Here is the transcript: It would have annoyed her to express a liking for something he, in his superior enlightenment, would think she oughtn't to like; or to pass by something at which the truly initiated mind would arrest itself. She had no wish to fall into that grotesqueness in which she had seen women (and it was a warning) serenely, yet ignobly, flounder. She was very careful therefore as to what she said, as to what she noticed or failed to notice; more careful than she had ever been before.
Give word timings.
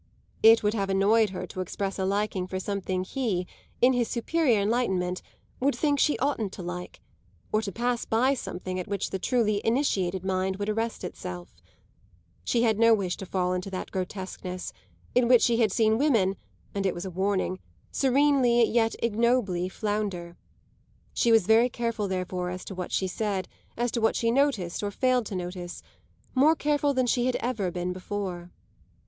It 0.41 0.63
would 0.63 0.73
have 0.73 0.89
annoyed 0.89 1.29
her 1.29 1.45
to 1.45 1.61
express 1.61 1.99
a 1.99 2.05
liking 2.05 2.47
for 2.47 2.59
something 2.59 3.03
he, 3.03 3.45
in 3.83 3.93
his 3.93 4.07
superior 4.07 4.59
enlightenment, 4.59 5.21
would 5.59 5.75
think 5.75 5.99
she 5.99 6.17
oughtn't 6.17 6.51
to 6.53 6.63
like; 6.63 7.01
or 7.51 7.61
to 7.61 7.71
pass 7.71 8.03
by 8.03 8.33
something 8.33 8.79
at 8.79 8.87
which 8.87 9.11
the 9.11 9.19
truly 9.19 9.61
initiated 9.63 10.25
mind 10.25 10.55
would 10.55 10.69
arrest 10.69 11.03
itself. 11.03 11.55
She 12.43 12.63
had 12.63 12.79
no 12.79 12.95
wish 12.95 13.15
to 13.17 13.27
fall 13.27 13.53
into 13.53 13.69
that 13.69 13.91
grotesqueness 13.91 14.73
in 15.13 15.27
which 15.27 15.43
she 15.43 15.57
had 15.57 15.71
seen 15.71 15.99
women 15.99 16.35
(and 16.73 16.87
it 16.87 16.95
was 16.95 17.05
a 17.05 17.11
warning) 17.11 17.59
serenely, 17.91 18.63
yet 18.65 18.95
ignobly, 19.03 19.69
flounder. 19.69 20.35
She 21.13 21.31
was 21.31 21.45
very 21.45 21.69
careful 21.69 22.07
therefore 22.07 22.49
as 22.49 22.65
to 22.65 22.73
what 22.73 22.91
she 22.91 23.05
said, 23.05 23.47
as 23.77 23.91
to 23.91 24.01
what 24.01 24.15
she 24.15 24.31
noticed 24.31 24.81
or 24.81 24.89
failed 24.89 25.27
to 25.27 25.35
notice; 25.35 25.83
more 26.33 26.55
careful 26.55 26.91
than 26.95 27.05
she 27.05 27.27
had 27.27 27.35
ever 27.35 27.69
been 27.69 27.93
before. 27.93 28.49